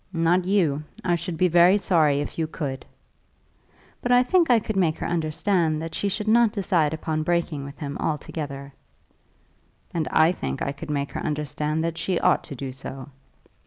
[0.11, 0.83] "Not you!
[1.05, 2.87] I should be very sorry if you could."
[4.01, 7.65] "But I think I could make her understand that she should not decide upon breaking
[7.65, 8.73] with him altogether."
[9.93, 13.09] "And I think I could make her understand that she ought to do so."